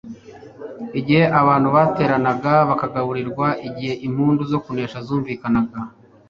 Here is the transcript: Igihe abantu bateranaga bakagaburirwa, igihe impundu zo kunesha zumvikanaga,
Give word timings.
Igihe 0.99 1.23
abantu 1.39 1.67
bateranaga 1.75 2.53
bakagaburirwa, 2.69 3.47
igihe 3.67 3.93
impundu 4.07 4.41
zo 4.51 4.59
kunesha 4.63 4.97
zumvikanaga, 5.07 5.79